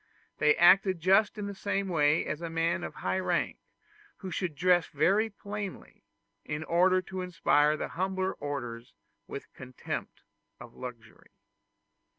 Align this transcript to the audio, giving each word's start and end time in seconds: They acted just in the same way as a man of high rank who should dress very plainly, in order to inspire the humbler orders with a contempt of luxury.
They 0.39 0.55
acted 0.55 0.99
just 0.99 1.37
in 1.37 1.45
the 1.45 1.53
same 1.53 1.87
way 1.87 2.25
as 2.25 2.41
a 2.41 2.49
man 2.49 2.83
of 2.83 2.95
high 2.95 3.19
rank 3.19 3.59
who 4.17 4.31
should 4.31 4.55
dress 4.55 4.87
very 4.87 5.29
plainly, 5.29 6.03
in 6.43 6.63
order 6.63 7.03
to 7.03 7.21
inspire 7.21 7.77
the 7.77 7.89
humbler 7.89 8.33
orders 8.33 8.95
with 9.27 9.45
a 9.45 9.55
contempt 9.55 10.23
of 10.59 10.73
luxury. 10.73 11.29